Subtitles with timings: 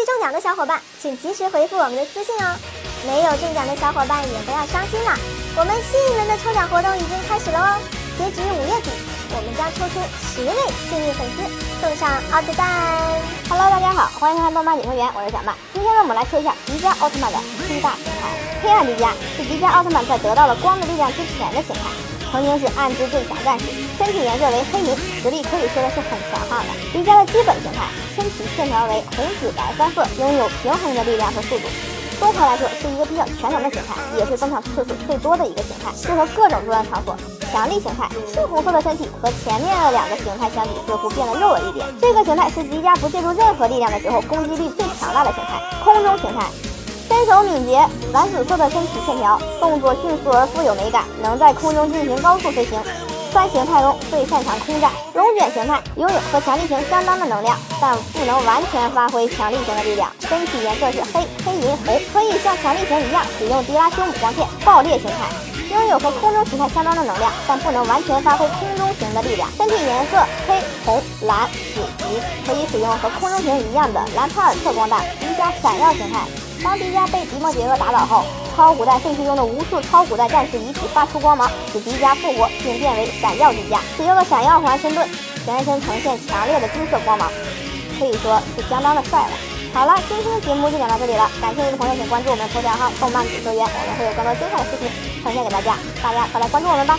[0.00, 2.56] 中奖的小伙伴，请及时回复我们的私信哦。
[3.06, 5.12] 没有中奖的小伙伴也不要伤心了，
[5.56, 7.70] 我们新一轮的抽奖活动已经开始了哦。
[8.18, 8.90] 截止五月底，
[9.34, 10.54] 我们将抽出十位
[10.88, 11.42] 幸运粉丝，
[11.80, 12.68] 送上奥特蛋。
[13.48, 15.54] Hello，大家好，欢迎收看动漫解说员，我是小曼。
[15.72, 18.28] 今天呢，我们来说一下迪迦奥特曼的七大形态。
[18.62, 21.90] 黑暗迪迦是迪迦奥特曼在得到了光的力量之前的形态。
[22.32, 23.66] 曾经是暗之最强战士，
[23.98, 26.72] 身体颜色为黑银，实力可以说的是很强悍的。
[26.90, 27.84] 迪迦的基本形态，
[28.16, 31.68] 身体线条为红紫白三色，拥有平衡的力量和速度。
[32.18, 37.14] 综合来说，是一个比较全能的形态，也是登场次数最多的一个形态，适合各种作战场所。
[37.52, 41.84] 强力形态，赤红色的身体和前面的两个形态相比，似乎变得肉了一点。
[42.00, 45.60] 这个形态是迪迦不借助任何力量的时候，攻击力最强大的形态。
[45.84, 46.46] 空中形态。
[47.12, 52.80] 身手敏捷，蓝紫色的身体线条，动作迅速而富有美感，能在空中进行高速飞行。
[53.30, 54.90] 三形态中最擅长空战。
[55.12, 60.10] 龙卷形态拥有和强力型相当的能量，但不能完全发挥强力型的力量。
[60.20, 64.46] 身体颜色是黑、黑银、红，可以像强力型一样使用迪拉修姆光线。
[64.64, 65.28] 爆裂形态
[65.72, 69.50] 拥有和空中形态相当的能量，但不能完全发挥空中型的力量。
[69.56, 75.00] 身体颜色黑、红、蓝、紫、橘，可以使用和空中型一样的兰帕尔特光弹。
[75.18, 76.20] 迪迦闪耀形态。
[76.62, 83.78] 当迪迦被迪莫杰厄打倒后，超古代废墟中的无数超古代战士遗体发出光芒，使迪迦复活，并变为闪耀迪迦。
[83.96, 85.08] 使用了闪耀环身盾，
[85.44, 87.28] 全身呈现强烈的金色光芒，
[87.98, 89.30] 可以说是相当的帅了。
[89.72, 94.86] 好了，今天的节目就讲到这里了，感兴趣的朋友请关注我们的头条号“动漫解说员”，我们会有更多精彩的视频
[95.24, 96.98] 呈现给大家，大家快来关注我们吧。